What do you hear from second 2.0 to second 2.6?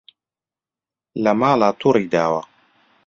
داوە